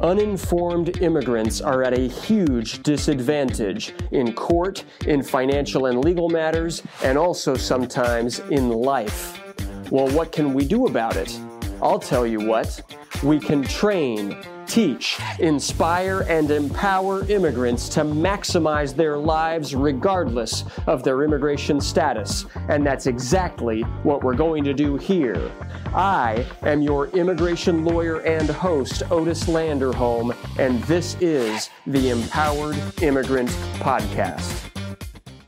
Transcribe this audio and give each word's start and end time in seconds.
uninformed 0.00 1.00
immigrants 1.02 1.60
are 1.60 1.82
at 1.82 1.98
a 1.98 2.08
huge 2.08 2.82
disadvantage 2.82 3.94
in 4.12 4.32
court, 4.32 4.84
in 5.06 5.22
financial 5.22 5.86
and 5.86 6.04
legal 6.04 6.28
matters, 6.28 6.82
and 7.02 7.16
also 7.16 7.54
sometimes 7.56 8.40
in 8.50 8.70
life. 8.70 9.42
Well, 9.90 10.08
what 10.08 10.32
can 10.32 10.52
we 10.52 10.64
do 10.64 10.86
about 10.86 11.16
it? 11.16 11.38
I'll 11.80 11.98
tell 11.98 12.26
you 12.26 12.40
what. 12.40 12.82
We 13.22 13.38
can 13.38 13.62
train, 13.62 14.36
teach, 14.66 15.18
inspire, 15.38 16.22
and 16.28 16.50
empower 16.50 17.28
immigrants 17.30 17.88
to 17.90 18.02
maximize 18.02 18.94
their 18.94 19.16
lives 19.16 19.74
regardless 19.74 20.64
of 20.86 21.02
their 21.02 21.22
immigration 21.22 21.80
status. 21.80 22.46
And 22.68 22.86
that's 22.86 23.06
exactly 23.06 23.82
what 24.02 24.22
we're 24.22 24.34
going 24.34 24.64
to 24.64 24.74
do 24.74 24.96
here. 24.96 25.50
I 25.94 26.46
am 26.62 26.82
your 26.82 27.08
immigration 27.08 27.84
lawyer 27.84 28.20
and 28.20 28.48
host, 28.48 29.02
Otis 29.10 29.44
Landerholm, 29.44 30.36
and 30.58 30.82
this 30.84 31.16
is 31.20 31.70
the 31.86 32.10
Empowered 32.10 32.76
Immigrant 33.02 33.50
Podcast. 33.78 34.70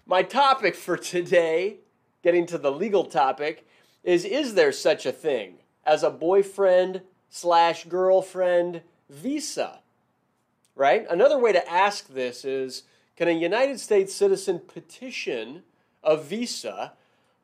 My 0.07 0.23
topic 0.23 0.75
for 0.75 0.97
today, 0.97 1.81
getting 2.23 2.47
to 2.47 2.59
the 2.59 2.73
legal 2.73 3.05
topic, 3.05 3.67
is 4.03 4.25
Is 4.25 4.55
there 4.55 4.73
such 4.73 5.05
a 5.05 5.13
thing 5.13 5.57
as 5.85 6.03
a 6.03 6.11
boyfriend 6.11 7.03
slash 7.29 7.85
girlfriend 7.85 8.83
visa? 9.09 9.81
Right? 10.75 11.07
Another 11.11 11.39
way 11.39 11.53
to 11.53 11.71
ask 11.71 12.09
this 12.09 12.45
is 12.45 12.85
Can 13.17 13.29
a 13.29 13.33
United 13.33 13.81
States 13.81 14.15
citizen 14.15 14.61
petition 14.61 15.63
a 16.05 16.17
visa 16.17 16.93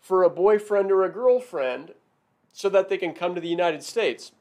for 0.00 0.22
a 0.22 0.30
boyfriend 0.30 0.92
or 0.92 1.04
a 1.04 1.12
girlfriend 1.12 1.92
so 2.52 2.68
that 2.68 2.88
they 2.88 2.96
can 2.96 3.12
come 3.12 3.34
to 3.34 3.40
the 3.40 3.48
United 3.48 3.82
States? 3.82 4.32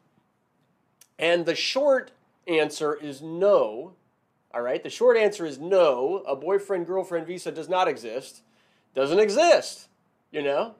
And 1.17 1.45
the 1.45 1.55
short 1.55 2.11
answer 2.47 2.93
is 2.93 3.21
no. 3.21 3.93
All 4.53 4.61
right, 4.61 4.83
the 4.83 4.89
short 4.89 5.17
answer 5.17 5.45
is 5.45 5.57
no. 5.57 6.23
A 6.27 6.35
boyfriend 6.35 6.85
girlfriend 6.85 7.25
visa 7.25 7.51
does 7.51 7.69
not 7.69 7.87
exist. 7.87 8.41
Doesn't 8.93 9.19
exist, 9.19 9.87
you 10.31 10.43
know? 10.43 10.75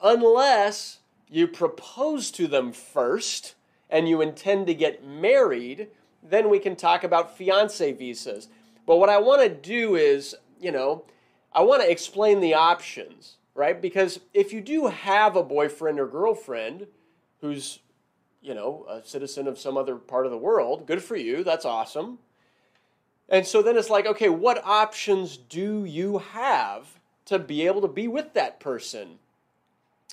Unless 0.00 0.98
you 1.28 1.48
propose 1.48 2.30
to 2.32 2.46
them 2.46 2.72
first 2.72 3.54
and 3.92 4.08
you 4.08 4.20
intend 4.20 4.66
to 4.66 4.74
get 4.74 5.06
married, 5.06 5.86
then 6.20 6.48
we 6.48 6.58
can 6.58 6.74
talk 6.74 7.04
about 7.04 7.36
fiance 7.36 7.92
visas. 7.92 8.48
But 8.86 8.96
what 8.96 9.08
I 9.08 9.18
want 9.18 9.42
to 9.42 9.48
do 9.48 9.94
is, 9.94 10.34
you 10.60 10.72
know, 10.72 11.04
I 11.52 11.62
want 11.62 11.82
to 11.82 11.90
explain 11.90 12.40
the 12.40 12.54
options 12.54 13.36
right? 13.54 13.80
Because 13.80 14.20
if 14.32 14.52
you 14.52 14.60
do 14.60 14.86
have 14.86 15.36
a 15.36 15.42
boyfriend 15.42 16.00
or 16.00 16.06
girlfriend 16.06 16.86
who's, 17.40 17.80
you 18.40 18.54
know, 18.54 18.86
a 18.88 19.04
citizen 19.04 19.46
of 19.46 19.58
some 19.58 19.76
other 19.76 19.96
part 19.96 20.26
of 20.26 20.32
the 20.32 20.38
world, 20.38 20.86
good 20.86 21.02
for 21.02 21.16
you, 21.16 21.44
that's 21.44 21.64
awesome. 21.64 22.18
And 23.28 23.46
so 23.46 23.62
then 23.62 23.76
it's 23.76 23.90
like, 23.90 24.06
okay, 24.06 24.28
what 24.28 24.64
options 24.64 25.36
do 25.36 25.84
you 25.84 26.18
have 26.18 27.00
to 27.26 27.38
be 27.38 27.66
able 27.66 27.80
to 27.82 27.88
be 27.88 28.08
with 28.08 28.34
that 28.34 28.60
person? 28.60 29.18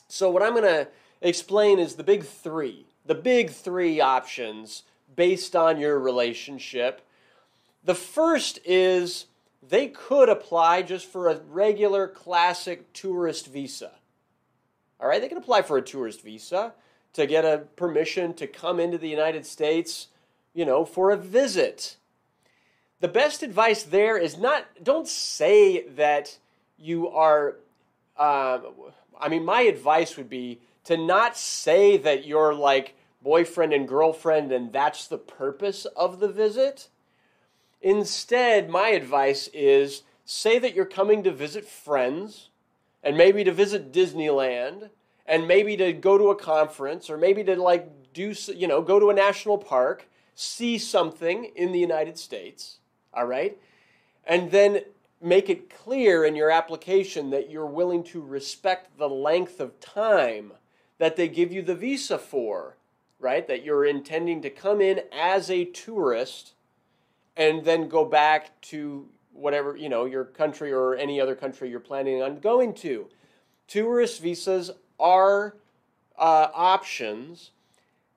So, 0.08 0.30
what 0.30 0.42
I'm 0.42 0.54
going 0.54 0.64
to 0.64 0.88
explain 1.22 1.80
is 1.80 1.96
the 1.96 2.04
big 2.04 2.24
three, 2.24 2.88
the 3.10 3.16
big 3.16 3.50
three 3.50 4.00
options 4.00 4.84
based 5.16 5.56
on 5.56 5.80
your 5.80 5.98
relationship. 5.98 7.02
The 7.84 7.96
first 7.96 8.60
is 8.64 9.26
they 9.68 9.88
could 9.88 10.30
apply 10.30 10.84
just 10.84 11.08
for 11.08 11.28
a 11.28 11.40
regular 11.50 12.08
classic 12.08 12.94
tourist 12.94 13.48
visa. 13.48 13.94
All 15.02 15.08
right, 15.08 15.20
they 15.20 15.28
can 15.28 15.40
apply 15.40 15.64
for 15.64 15.76
a 15.76 15.82
tourist 15.82 16.22
visa 16.22 16.74
to 17.14 17.26
get 17.26 17.46
a 17.46 17.64
permission 17.76 18.36
to 18.36 18.46
come 18.46 18.80
into 18.80 19.00
the 19.00 19.10
United 19.10 19.44
States, 19.44 20.10
you 20.54 20.64
know, 20.64 20.86
for 20.86 21.10
a 21.10 21.18
visit. 21.18 21.98
The 23.00 23.08
best 23.08 23.42
advice 23.42 23.82
there 23.82 24.20
is 24.20 24.38
not, 24.38 24.68
don't 24.84 25.08
say 25.08 25.88
that 25.96 26.38
you 26.78 27.10
are, 27.10 27.56
uh, 28.16 28.60
I 29.20 29.30
mean, 29.30 29.46
my 29.46 29.62
advice 29.62 30.16
would 30.16 30.30
be 30.30 30.60
to 30.84 30.96
not 30.96 31.36
say 31.36 31.98
that 31.98 32.28
you're 32.28 32.54
like 32.54 32.94
boyfriend 33.22 33.74
and 33.74 33.88
girlfriend 33.88 34.52
and 34.52 34.72
that's 34.72 35.08
the 35.08 35.18
purpose 35.18 35.86
of 35.96 36.20
the 36.20 36.28
visit. 36.28 36.90
Instead, 37.82 38.70
my 38.70 38.90
advice 38.90 39.50
is 39.54 40.04
say 40.26 40.60
that 40.60 40.76
you're 40.76 40.86
coming 40.86 41.24
to 41.24 41.32
visit 41.32 41.66
friends 41.66 42.50
and 43.04 43.18
maybe 43.18 43.44
to 43.44 43.52
visit 43.52 43.92
Disneyland 43.92 44.90
and 45.26 45.48
maybe 45.48 45.78
to 45.78 45.94
go 45.94 46.18
to 46.18 46.30
a 46.30 46.36
conference 46.36 47.10
or 47.10 47.18
maybe 47.18 47.44
to 47.44 47.56
like 47.56 47.90
do 48.14 48.34
you 48.56 48.68
know 48.68 48.82
go 48.82 49.00
to 49.00 49.10
a 49.10 49.14
national 49.14 49.58
park 49.58 50.08
see 50.36 50.78
something 50.78 51.46
in 51.56 51.72
the 51.72 51.80
United 51.80 52.18
States 52.18 52.78
all 53.14 53.26
right? 53.26 53.58
And 54.26 54.52
then 54.52 54.82
make 55.22 55.50
it 55.50 55.70
clear 55.70 56.24
in 56.24 56.36
your 56.36 56.52
application 56.52 57.30
that 57.32 57.50
you're 57.50 57.66
willing 57.66 58.04
to 58.04 58.22
respect 58.22 58.98
the 58.98 59.10
length 59.10 59.60
of 59.60 59.80
time 59.80 60.54
that 60.98 61.16
they 61.16 61.28
give 61.28 61.52
you 61.52 61.62
the 61.62 61.76
visa 61.76 62.18
for 62.18 62.76
right 63.20 63.48
that 63.48 63.64
you're 63.64 63.86
intending 63.86 64.42
to 64.42 64.50
come 64.50 64.82
in 64.82 65.02
as 65.12 65.50
a 65.50 65.66
tourist 65.66 66.54
and 67.36 67.64
then 67.64 67.88
go 67.88 68.06
back 68.06 68.60
to 68.62 69.08
whatever, 69.34 69.76
you 69.76 69.90
know, 69.90 70.06
your 70.06 70.26
country 70.26 70.72
or 70.72 70.96
any 70.96 71.20
other 71.20 71.36
country 71.36 71.70
you're 71.70 71.80
planning 71.80 72.22
on 72.22 72.40
going 72.40 72.74
to. 72.74 73.08
Tourist 73.68 74.22
visas 74.22 74.72
are 75.00 75.56
uh, 76.18 76.48
options, 76.54 77.52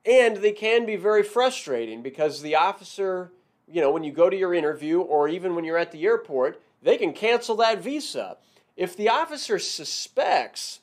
and 0.05 0.39
they 0.39 0.53
can 0.53 0.85
be 0.87 0.97
very 0.97 1.23
frustrating 1.23 2.03
because 2.03 2.43
the 2.43 2.57
officer, 2.57 3.31
you 3.71 3.81
know, 3.81 3.91
when 3.91 4.03
you 4.03 4.13
go 4.13 4.29
to 4.29 4.37
your 4.37 4.55
interview 4.55 5.01
or 5.01 5.29
even 5.29 5.55
when 5.55 5.65
you're 5.65 5.79
at 5.79 5.93
the 5.93 6.05
airport, 6.05 6.61
they 6.83 6.97
can 6.97 7.13
cancel 7.13 7.55
that 7.57 7.81
visa. 7.81 8.37
If 8.77 8.97
the 8.97 9.09
officer 9.09 9.59
suspects, 9.59 10.81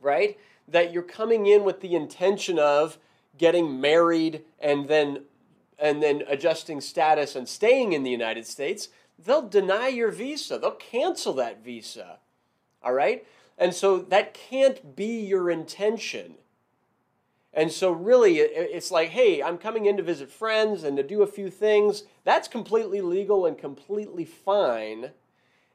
right, 0.00 0.38
that 0.68 0.92
you're 0.92 1.02
coming 1.02 1.46
in 1.46 1.64
with 1.64 1.80
the 1.80 1.96
intention 1.96 2.58
of 2.58 2.98
getting 3.38 3.80
married 3.80 4.42
and 4.58 4.88
then 4.88 5.22
and 5.78 6.02
then 6.02 6.22
adjusting 6.28 6.80
status 6.80 7.34
and 7.34 7.48
staying 7.48 7.94
in 7.94 8.02
the 8.02 8.10
United 8.10 8.46
States, 8.46 8.88
they'll 9.18 9.48
deny 9.48 9.88
your 9.88 10.10
visa. 10.10 10.58
They'll 10.58 10.72
cancel 10.72 11.32
that 11.34 11.64
visa. 11.64 12.18
All 12.82 12.92
right? 12.92 13.26
And 13.56 13.74
so 13.74 13.98
that 13.98 14.34
can't 14.34 14.94
be 14.94 15.20
your 15.20 15.50
intention. 15.50 16.34
And 17.52 17.72
so, 17.72 17.90
really, 17.90 18.38
it's 18.38 18.92
like, 18.92 19.08
hey, 19.08 19.42
I'm 19.42 19.58
coming 19.58 19.86
in 19.86 19.96
to 19.96 20.04
visit 20.04 20.30
friends 20.30 20.84
and 20.84 20.96
to 20.96 21.02
do 21.02 21.22
a 21.22 21.26
few 21.26 21.50
things. 21.50 22.04
That's 22.22 22.46
completely 22.46 23.00
legal 23.00 23.44
and 23.44 23.58
completely 23.58 24.24
fine. 24.24 25.10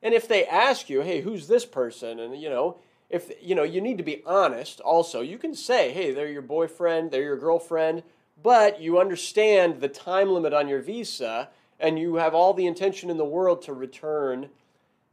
And 0.01 0.13
if 0.13 0.25
they 0.27 0.45
ask 0.45 0.89
you, 0.89 1.01
hey, 1.01 1.21
who's 1.21 1.47
this 1.47 1.65
person? 1.65 2.19
And, 2.19 2.39
you 2.39 2.49
know, 2.49 2.77
if, 3.15 3.31
you 3.41 3.55
know, 3.55 3.63
you 3.63 3.81
need 3.81 3.97
to 3.97 4.03
be 4.03 4.21
honest 4.25 4.79
also. 4.81 5.21
You 5.21 5.37
can 5.37 5.55
say, 5.55 5.91
hey, 5.91 6.13
they're 6.13 6.27
your 6.27 6.41
boyfriend, 6.41 7.11
they're 7.11 7.23
your 7.23 7.37
girlfriend 7.37 8.03
but 8.41 8.81
you 8.81 8.99
understand 8.99 9.81
the 9.81 9.87
time 9.87 10.29
limit 10.29 10.53
on 10.53 10.67
your 10.67 10.81
visa 10.81 11.49
and 11.79 11.97
you 11.97 12.15
have 12.15 12.33
all 12.33 12.53
the 12.53 12.65
intention 12.65 13.09
in 13.09 13.17
the 13.17 13.25
world 13.25 13.61
to 13.63 13.73
return 13.73 14.49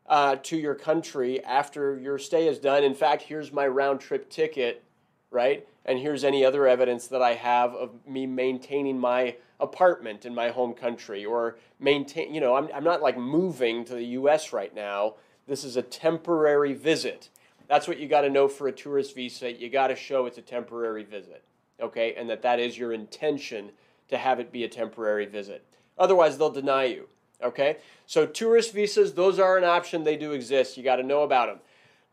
uh, 0.07 0.37
to 0.37 0.57
your 0.57 0.75
country 0.75 1.43
after 1.45 1.99
your 1.99 2.19
stay 2.19 2.49
is 2.49 2.59
done. 2.59 2.85
In 2.85 2.95
fact, 2.95 3.23
here's 3.23 3.53
my 3.53 3.67
round 3.67 4.01
trip 4.01 4.29
ticket, 4.29 4.83
right? 5.31 5.67
And 5.85 5.99
here's 5.99 6.25
any 6.25 6.45
other 6.45 6.67
evidence 6.67 7.07
that 7.09 7.23
I 7.23 7.35
have 7.35 7.75
of 7.75 7.91
me 8.07 8.27
maintaining 8.27 8.99
my 8.99 9.37
apartment 9.59 10.25
in 10.25 10.35
my 10.35 10.51
home 10.51 10.75
country 10.75 11.25
or 11.25 11.57
maintain, 11.81 12.35
you 12.35 12.41
know, 12.41 12.57
I'm, 12.57 12.69
I'm 12.75 12.85
not 12.85 13.03
like 13.03 13.17
moving 13.17 13.85
to 13.87 13.95
the 13.95 14.05
US 14.05 14.53
right 14.53 14.75
now. 14.75 15.15
This 15.47 15.65
is 15.65 15.77
a 15.77 15.83
temporary 15.83 16.75
visit. 16.75 17.31
That's 17.69 17.89
what 17.89 17.99
you 17.99 18.09
got 18.09 18.23
to 18.23 18.31
know 18.31 18.49
for 18.49 18.69
a 18.69 18.73
tourist 18.73 19.15
visa. 19.15 19.53
You 19.53 19.71
got 19.71 19.89
to 19.89 19.97
show 19.97 20.27
it's 20.27 20.39
a 20.39 20.43
temporary 20.43 21.05
visit 21.05 21.45
okay, 21.83 22.15
and 22.15 22.31
that 22.31 22.43
that 22.43 22.61
is 22.61 22.79
your 22.79 22.93
intention 22.93 23.71
to 24.09 24.17
have 24.17 24.41
it 24.41 24.53
be 24.53 24.65
a 24.65 24.69
temporary 24.69 25.27
visit. 25.27 25.67
Otherwise, 25.99 26.39
they'll 26.39 26.51
deny 26.51 26.85
you, 26.85 27.09
okay? 27.43 27.77
So, 28.07 28.25
tourist 28.25 28.73
visas, 28.73 29.13
those 29.15 29.39
are 29.39 29.59
an 29.59 29.65
option. 29.65 30.05
They 30.05 30.17
do 30.17 30.33
exist. 30.33 30.77
You 30.77 30.83
got 30.83 30.97
to 30.97 31.03
know 31.03 31.23
about 31.23 31.49
them. 31.49 31.59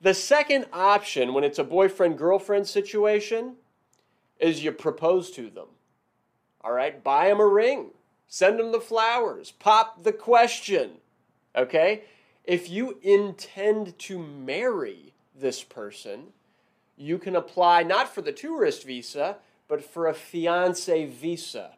The 0.01 0.13
second 0.13 0.65
option, 0.73 1.33
when 1.33 1.43
it's 1.43 1.59
a 1.59 1.63
boyfriend 1.63 2.17
girlfriend 2.17 2.67
situation, 2.67 3.55
is 4.39 4.63
you 4.63 4.71
propose 4.71 5.31
to 5.31 5.49
them. 5.49 5.67
All 6.61 6.71
right, 6.71 7.01
buy 7.03 7.27
them 7.27 7.39
a 7.39 7.47
ring, 7.47 7.91
send 8.27 8.59
them 8.59 8.71
the 8.71 8.81
flowers, 8.81 9.51
pop 9.51 10.03
the 10.03 10.13
question, 10.13 10.91
okay? 11.55 12.03
If 12.43 12.69
you 12.69 12.97
intend 13.01 13.97
to 13.99 14.19
marry 14.19 15.13
this 15.39 15.63
person, 15.63 16.27
you 16.97 17.17
can 17.17 17.35
apply 17.35 17.83
not 17.83 18.13
for 18.13 18.21
the 18.21 18.31
tourist 18.31 18.85
visa, 18.85 19.37
but 19.67 19.83
for 19.83 20.07
a 20.07 20.13
fiance 20.13 21.05
visa. 21.05 21.71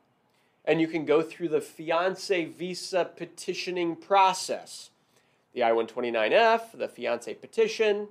And 0.65 0.79
you 0.79 0.87
can 0.87 1.05
go 1.05 1.21
through 1.21 1.49
the 1.49 1.61
fiance 1.61 2.45
visa 2.45 3.09
petitioning 3.15 3.95
process. 3.95 4.89
The 5.53 5.63
I 5.63 5.71
129F, 5.71 6.77
the 6.77 6.87
fiance 6.87 7.33
petition, 7.33 8.07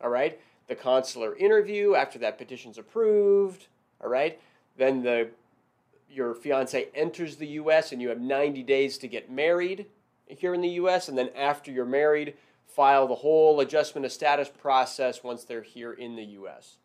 all 0.00 0.10
right, 0.10 0.38
the 0.68 0.74
consular 0.74 1.34
interview 1.36 1.94
after 1.94 2.18
that 2.18 2.38
petition's 2.38 2.78
approved, 2.78 3.66
all 4.02 4.10
right, 4.10 4.38
then 4.76 5.02
the 5.02 5.28
your 6.10 6.34
fiance 6.34 6.88
enters 6.94 7.36
the 7.36 7.46
U.S. 7.48 7.90
and 7.90 8.00
you 8.00 8.08
have 8.08 8.20
90 8.20 8.62
days 8.62 8.98
to 8.98 9.08
get 9.08 9.30
married 9.30 9.86
here 10.28 10.54
in 10.54 10.60
the 10.60 10.68
U.S. 10.70 11.08
And 11.08 11.18
then 11.18 11.30
after 11.36 11.72
you're 11.72 11.84
married, 11.84 12.34
file 12.66 13.06
the 13.06 13.14
whole 13.14 13.60
adjustment 13.60 14.04
of 14.04 14.12
status 14.12 14.48
process 14.48 15.22
once 15.22 15.44
they're 15.44 15.62
here 15.62 15.92
in 15.92 16.16
the 16.16 16.24
U.S. 16.24 16.78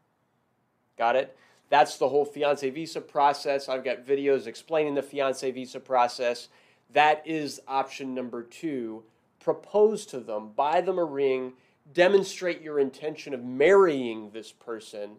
Got 0.98 1.16
it? 1.16 1.36
That's 1.70 1.98
the 1.98 2.10
whole 2.10 2.26
fiance 2.26 2.70
visa 2.70 3.02
process. 3.02 3.70
I've 3.70 3.84
got 3.84 4.06
videos 4.06 4.48
explaining 4.48 4.96
the 4.96 5.04
fiance 5.04 5.50
visa 5.52 5.80
process. 5.80 6.50
That 6.94 7.22
is 7.26 7.62
option 7.68 8.16
number 8.16 8.44
two. 8.44 9.04
Propose 9.40 10.06
to 10.08 10.20
them, 10.20 10.52
buy 10.56 10.82
them 10.82 11.00
a 11.00 11.04
ring, 11.04 11.54
demonstrate 11.94 12.62
your 12.62 12.80
intention 12.80 13.34
of 13.34 13.44
marrying 13.44 14.32
this 14.32 14.52
person, 14.52 15.12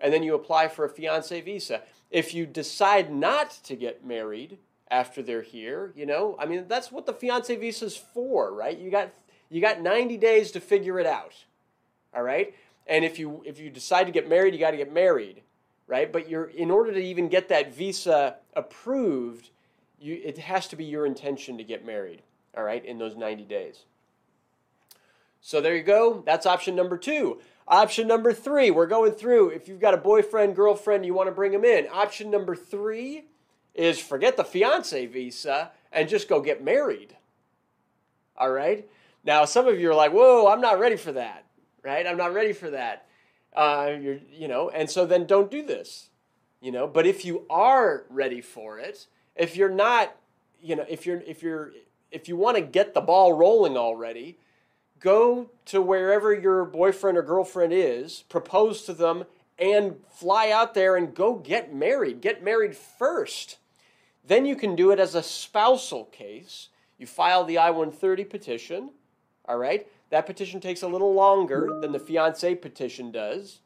and 0.00 0.12
then 0.12 0.22
you 0.22 0.34
apply 0.34 0.68
for 0.68 0.84
a 0.84 0.88
fiance 0.88 1.40
visa. 1.40 1.82
If 2.10 2.34
you 2.34 2.46
decide 2.46 3.12
not 3.12 3.50
to 3.64 3.74
get 3.74 4.04
married 4.04 4.58
after 4.90 5.22
they're 5.22 5.42
here, 5.42 5.92
you 5.96 6.06
know, 6.06 6.36
I 6.38 6.46
mean, 6.46 6.66
that's 6.68 6.92
what 6.92 7.06
the 7.06 7.12
fiance 7.12 7.54
visa 7.56 7.86
is 7.86 7.96
for, 7.96 8.52
right? 8.52 8.78
You 8.78 8.90
got 8.90 9.12
you 9.50 9.60
got 9.60 9.80
90 9.80 10.16
days 10.16 10.50
to 10.52 10.60
figure 10.60 10.98
it 10.98 11.06
out. 11.06 11.34
All 12.14 12.22
right? 12.22 12.54
And 12.86 13.04
if 13.04 13.18
you 13.18 13.42
if 13.44 13.58
you 13.58 13.70
decide 13.70 14.04
to 14.04 14.12
get 14.12 14.28
married, 14.28 14.54
you 14.54 14.60
got 14.60 14.70
to 14.70 14.76
get 14.76 14.92
married, 14.92 15.42
right? 15.86 16.10
But 16.10 16.28
you're 16.28 16.46
in 16.46 16.70
order 16.70 16.92
to 16.92 17.00
even 17.00 17.28
get 17.28 17.48
that 17.50 17.74
visa 17.74 18.36
approved, 18.54 19.50
you 20.00 20.18
it 20.24 20.38
has 20.38 20.66
to 20.68 20.76
be 20.76 20.84
your 20.84 21.04
intention 21.04 21.58
to 21.58 21.64
get 21.64 21.84
married, 21.84 22.22
all 22.56 22.64
right, 22.64 22.82
in 22.84 22.98
those 22.98 23.14
90 23.14 23.44
days. 23.44 23.84
So 25.40 25.60
there 25.60 25.76
you 25.76 25.82
go. 25.82 26.22
That's 26.24 26.46
option 26.46 26.74
number 26.74 26.96
2. 26.96 27.38
Option 27.68 28.08
number 28.08 28.32
3, 28.32 28.70
we're 28.70 28.86
going 28.86 29.12
through 29.12 29.50
if 29.50 29.68
you've 29.68 29.80
got 29.80 29.92
a 29.92 29.98
boyfriend, 29.98 30.56
girlfriend, 30.56 31.04
you 31.04 31.12
want 31.12 31.28
to 31.28 31.34
bring 31.34 31.52
them 31.52 31.66
in. 31.66 31.86
Option 31.92 32.30
number 32.30 32.56
3 32.56 33.24
is 33.74 33.98
forget 33.98 34.38
the 34.38 34.44
fiance 34.44 35.04
visa 35.04 35.70
and 35.92 36.08
just 36.08 36.28
go 36.28 36.40
get 36.40 36.64
married. 36.64 37.14
All 38.38 38.50
right? 38.50 38.88
Now, 39.24 39.44
some 39.44 39.66
of 39.66 39.78
you 39.78 39.90
are 39.90 39.94
like, 39.94 40.12
whoa, 40.12 40.48
I'm 40.48 40.60
not 40.60 40.78
ready 40.78 40.96
for 40.96 41.12
that, 41.12 41.44
right? 41.82 42.06
I'm 42.06 42.16
not 42.16 42.32
ready 42.32 42.52
for 42.52 42.70
that. 42.70 43.06
Uh, 43.54 43.96
you're, 44.00 44.18
you 44.32 44.48
know, 44.48 44.70
and 44.70 44.88
so 44.88 45.06
then 45.06 45.26
don't 45.26 45.50
do 45.50 45.62
this, 45.62 46.10
you 46.60 46.70
know. 46.70 46.86
But 46.86 47.06
if 47.06 47.24
you 47.24 47.44
are 47.50 48.04
ready 48.08 48.40
for 48.40 48.78
it, 48.78 49.06
if 49.34 49.56
you're 49.56 49.70
not, 49.70 50.14
you 50.60 50.76
know, 50.76 50.84
if 50.88 51.06
you're, 51.06 51.20
if 51.22 51.42
you're, 51.42 51.72
if 52.10 52.28
you 52.28 52.36
want 52.36 52.56
to 52.56 52.62
get 52.62 52.94
the 52.94 53.00
ball 53.00 53.32
rolling 53.32 53.76
already, 53.76 54.38
go 55.00 55.50
to 55.66 55.80
wherever 55.80 56.32
your 56.32 56.64
boyfriend 56.64 57.18
or 57.18 57.22
girlfriend 57.22 57.72
is, 57.72 58.24
propose 58.28 58.82
to 58.82 58.92
them, 58.92 59.24
and 59.58 59.96
fly 60.10 60.50
out 60.50 60.74
there 60.74 60.96
and 60.96 61.14
go 61.14 61.34
get 61.34 61.74
married. 61.74 62.20
Get 62.20 62.44
married 62.44 62.76
first. 62.76 63.58
Then 64.24 64.46
you 64.46 64.56
can 64.56 64.76
do 64.76 64.90
it 64.90 65.00
as 65.00 65.14
a 65.14 65.22
spousal 65.22 66.04
case. 66.04 66.68
You 66.96 67.06
file 67.06 67.44
the 67.44 67.58
I 67.58 67.70
130 67.70 68.24
petition 68.24 68.90
all 69.48 69.58
right? 69.58 69.86
That 70.10 70.26
petition 70.26 70.60
takes 70.60 70.82
a 70.82 70.88
little 70.88 71.12
longer 71.14 71.68
than 71.80 71.92
the 71.92 71.98
fiance 71.98 72.54
petition 72.54 73.10
does. 73.10 73.60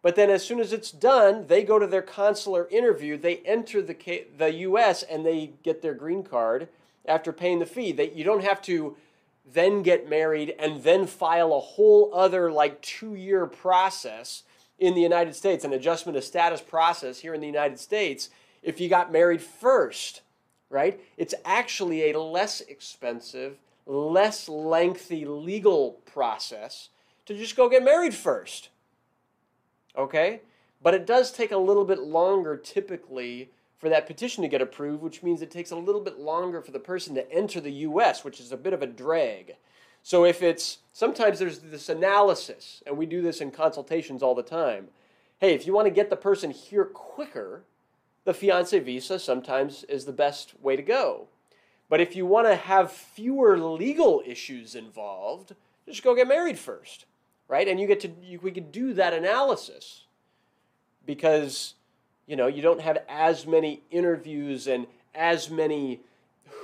But 0.00 0.14
then, 0.14 0.30
as 0.30 0.46
soon 0.46 0.60
as 0.60 0.72
it's 0.72 0.92
done, 0.92 1.46
they 1.48 1.64
go 1.64 1.78
to 1.78 1.86
their 1.86 2.02
consular 2.02 2.68
interview. 2.70 3.16
They 3.16 3.38
enter 3.38 3.82
the, 3.82 4.24
the 4.36 4.52
U.S. 4.54 5.02
and 5.02 5.26
they 5.26 5.52
get 5.62 5.82
their 5.82 5.94
green 5.94 6.22
card 6.22 6.68
after 7.06 7.32
paying 7.32 7.58
the 7.58 7.66
fee. 7.66 7.92
They, 7.92 8.12
you 8.12 8.22
don't 8.22 8.44
have 8.44 8.62
to 8.62 8.96
then 9.52 9.82
get 9.82 10.08
married 10.08 10.54
and 10.58 10.82
then 10.84 11.06
file 11.06 11.52
a 11.52 11.60
whole 11.60 12.12
other, 12.14 12.52
like, 12.52 12.80
two 12.80 13.14
year 13.14 13.46
process 13.46 14.44
in 14.78 14.94
the 14.94 15.00
United 15.00 15.34
States, 15.34 15.64
an 15.64 15.72
adjustment 15.72 16.16
of 16.16 16.22
status 16.22 16.60
process 16.60 17.18
here 17.18 17.34
in 17.34 17.40
the 17.40 17.46
United 17.46 17.80
States, 17.80 18.30
if 18.62 18.80
you 18.80 18.88
got 18.88 19.10
married 19.10 19.42
first, 19.42 20.22
right? 20.70 21.00
It's 21.16 21.34
actually 21.44 22.10
a 22.12 22.20
less 22.20 22.60
expensive 22.60 23.56
less 23.88 24.48
lengthy 24.48 25.24
legal 25.24 25.92
process 26.04 26.90
to 27.26 27.34
just 27.34 27.56
go 27.56 27.68
get 27.68 27.82
married 27.82 28.14
first. 28.14 28.68
Okay? 29.96 30.42
But 30.82 30.94
it 30.94 31.06
does 31.06 31.32
take 31.32 31.50
a 31.50 31.56
little 31.56 31.84
bit 31.84 31.98
longer 31.98 32.56
typically 32.56 33.50
for 33.78 33.88
that 33.88 34.06
petition 34.06 34.42
to 34.42 34.48
get 34.48 34.60
approved, 34.60 35.02
which 35.02 35.22
means 35.22 35.40
it 35.40 35.50
takes 35.50 35.70
a 35.70 35.76
little 35.76 36.00
bit 36.00 36.18
longer 36.18 36.60
for 36.60 36.70
the 36.70 36.78
person 36.78 37.14
to 37.14 37.32
enter 37.32 37.60
the 37.60 37.72
US, 37.72 38.24
which 38.24 38.40
is 38.40 38.52
a 38.52 38.56
bit 38.56 38.72
of 38.72 38.82
a 38.82 38.86
drag. 38.86 39.56
So 40.02 40.24
if 40.24 40.42
it's 40.42 40.78
sometimes 40.92 41.38
there's 41.38 41.60
this 41.60 41.88
analysis, 41.88 42.82
and 42.86 42.96
we 42.96 43.06
do 43.06 43.22
this 43.22 43.40
in 43.40 43.50
consultations 43.50 44.22
all 44.22 44.34
the 44.34 44.42
time. 44.42 44.88
Hey, 45.38 45.54
if 45.54 45.66
you 45.66 45.72
want 45.72 45.86
to 45.86 45.94
get 45.94 46.10
the 46.10 46.16
person 46.16 46.50
here 46.50 46.84
quicker, 46.84 47.62
the 48.24 48.34
fiance 48.34 48.78
visa 48.78 49.18
sometimes 49.18 49.84
is 49.84 50.04
the 50.04 50.12
best 50.12 50.60
way 50.60 50.76
to 50.76 50.82
go. 50.82 51.28
But 51.88 52.00
if 52.00 52.14
you 52.14 52.26
want 52.26 52.46
to 52.46 52.56
have 52.56 52.92
fewer 52.92 53.58
legal 53.58 54.22
issues 54.26 54.74
involved, 54.74 55.54
just 55.86 56.02
go 56.02 56.14
get 56.14 56.28
married 56.28 56.58
first, 56.58 57.06
right? 57.48 57.66
And 57.66 57.80
you 57.80 57.86
get 57.86 58.00
to 58.00 58.10
you, 58.22 58.38
we 58.42 58.50
could 58.50 58.70
do 58.70 58.92
that 58.94 59.14
analysis 59.14 60.04
because 61.06 61.74
you 62.26 62.36
know 62.36 62.46
you 62.46 62.60
don't 62.60 62.80
have 62.80 62.98
as 63.08 63.46
many 63.46 63.82
interviews 63.90 64.66
and 64.66 64.86
as 65.14 65.48
many 65.50 66.00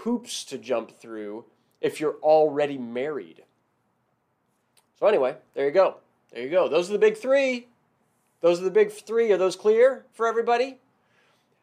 hoops 0.03 0.45
to 0.45 0.59
jump 0.59 0.99
through 1.01 1.45
if 1.81 2.01
you're 2.01 2.17
already 2.23 2.77
married. 2.77 3.43
So 4.99 5.07
anyway, 5.07 5.37
there 5.55 5.67
you 5.67 5.73
go. 5.73 5.97
There 6.33 6.43
you 6.43 6.51
go. 6.51 6.69
Those 6.69 6.91
are 6.91 6.93
the 6.93 6.99
big 6.99 7.17
three. 7.17 7.69
Those 8.41 8.61
are 8.61 8.65
the 8.65 8.71
big 8.71 8.93
three. 8.93 9.33
Are 9.33 9.39
those 9.39 9.57
clear 9.57 10.05
for 10.13 10.27
everybody? 10.27 10.79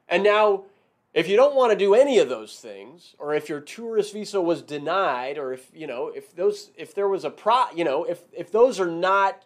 And 0.10 0.24
now 0.24 0.64
if 1.14 1.28
you 1.28 1.36
don't 1.36 1.56
want 1.56 1.72
to 1.72 1.78
do 1.78 1.94
any 1.94 2.20
of 2.20 2.30
those 2.30 2.60
things, 2.60 3.16
or 3.20 3.34
if 3.34 3.50
your 3.50 3.60
tourist 3.60 4.14
visa 4.14 4.42
was 4.42 4.62
denied, 4.62 5.38
or 5.38 5.54
if 5.54 5.70
you 5.74 5.88
know 5.88 6.08
if 6.08 6.36
those 6.36 6.72
if 6.76 6.96
there 6.96 7.08
was 7.08 7.24
a 7.24 7.30
pro 7.30 7.66
you 7.76 7.84
know 7.84 8.04
if 8.04 8.22
if 8.32 8.52
those 8.52 8.80
are 8.80 8.90
not 8.90 9.44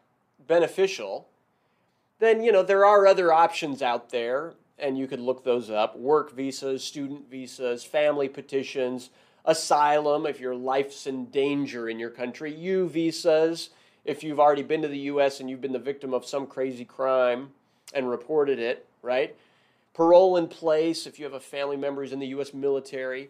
beneficial, 0.48 1.28
then 2.20 2.44
you 2.44 2.52
know 2.52 2.64
there 2.64 2.86
are 2.86 3.08
other 3.08 3.34
options 3.34 3.82
out 3.82 4.12
there, 4.12 4.54
and 4.78 4.98
you 4.98 5.08
could 5.08 5.20
look 5.20 5.44
those 5.44 5.70
up: 5.70 5.98
work 5.98 6.32
visas, 6.32 6.84
student 6.84 7.30
visas, 7.30 7.84
family 7.84 8.30
petitions, 8.30 9.10
asylum 9.44 10.26
if 10.26 10.40
your 10.40 10.56
life's 10.56 11.08
in 11.08 11.26
danger 11.26 11.90
in 11.90 12.00
your 12.00 12.12
country, 12.12 12.54
U 12.54 12.88
visas 12.88 13.70
if 14.06 14.24
you've 14.24 14.40
already 14.40 14.62
been 14.64 14.84
to 14.84 14.88
the 14.88 15.00
U.S. 15.00 15.40
and 15.40 15.50
you've 15.50 15.62
been 15.62 15.74
the 15.74 15.80
victim 15.80 16.14
of 16.14 16.26
some 16.26 16.46
crazy 16.46 16.86
crime 16.86 17.50
and 17.94 18.10
reported 18.10 18.60
it, 18.60 18.86
right? 19.02 19.36
Parole 19.96 20.38
in 20.38 20.48
place 20.48 21.08
if 21.08 21.18
you 21.18 21.26
have 21.26 21.34
a 21.34 21.40
family 21.40 21.78
member 21.78 22.04
who's 22.04 22.14
in 22.14 22.20
the 22.20 22.28
U.S. 22.28 22.54
military. 22.54 23.30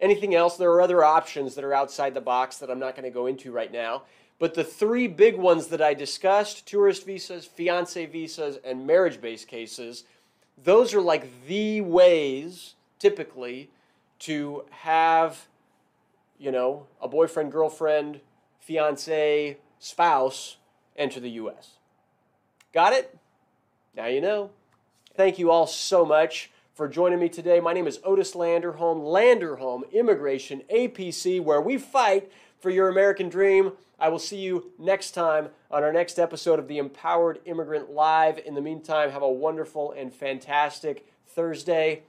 Anything 0.00 0.34
else? 0.34 0.56
There 0.56 0.72
are 0.72 0.82
other 0.82 1.04
options 1.04 1.54
that 1.54 1.64
are 1.64 1.72
outside 1.72 2.14
the 2.14 2.20
box 2.20 2.56
that 2.58 2.70
I'm 2.70 2.80
not 2.80 2.96
going 2.96 3.04
to 3.04 3.10
go 3.10 3.26
into 3.26 3.52
right 3.52 3.70
now. 3.70 4.02
But 4.38 4.54
the 4.54 4.64
three 4.64 5.06
big 5.06 5.36
ones 5.36 5.68
that 5.68 5.80
I 5.80 5.94
discussed 5.94 6.66
tourist 6.66 7.06
visas, 7.06 7.46
fiance 7.46 8.04
visas, 8.06 8.58
and 8.64 8.86
marriage 8.86 9.20
based 9.20 9.46
cases 9.46 10.04
those 10.62 10.94
are 10.94 11.00
like 11.00 11.46
the 11.46 11.80
ways 11.80 12.74
typically 12.98 13.70
to 14.20 14.64
have, 14.70 15.46
you 16.38 16.50
know, 16.50 16.86
a 17.00 17.08
boyfriend, 17.08 17.52
girlfriend, 17.52 18.20
fiance, 18.58 19.58
spouse 19.78 20.56
enter 20.96 21.20
the 21.20 21.30
U.S. 21.30 21.72
Got 22.72 22.94
it? 22.94 23.16
Now 23.94 24.06
you 24.06 24.20
know. 24.20 24.50
Thank 25.16 25.38
you 25.38 25.50
all 25.50 25.66
so 25.66 26.04
much 26.04 26.50
for 26.74 26.86
joining 26.86 27.18
me 27.18 27.30
today. 27.30 27.58
My 27.58 27.72
name 27.72 27.86
is 27.86 28.00
Otis 28.04 28.34
Landerholm, 28.34 29.00
Landerholm 29.00 29.90
Immigration 29.90 30.62
APC, 30.70 31.40
where 31.40 31.62
we 31.62 31.78
fight 31.78 32.30
for 32.60 32.68
your 32.68 32.90
American 32.90 33.30
dream. 33.30 33.72
I 33.98 34.10
will 34.10 34.18
see 34.18 34.36
you 34.36 34.72
next 34.78 35.12
time 35.12 35.48
on 35.70 35.82
our 35.82 35.92
next 35.92 36.18
episode 36.18 36.58
of 36.58 36.68
the 36.68 36.76
Empowered 36.76 37.38
Immigrant 37.46 37.92
Live. 37.92 38.38
In 38.44 38.54
the 38.54 38.60
meantime, 38.60 39.10
have 39.10 39.22
a 39.22 39.32
wonderful 39.32 39.92
and 39.92 40.12
fantastic 40.12 41.06
Thursday. 41.26 42.02